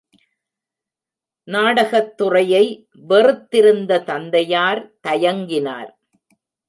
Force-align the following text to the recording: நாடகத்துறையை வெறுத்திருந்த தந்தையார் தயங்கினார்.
நாடகத்துறையை 1.47 2.65
வெறுத்திருந்த 3.07 3.99
தந்தையார் 3.99 4.81
தயங்கினார். 5.07 5.91